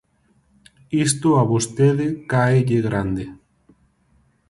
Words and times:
Isto 1.07 1.29
a 1.41 1.43
vostede 1.51 2.07
cáelle 2.31 2.79
grande. 2.87 3.25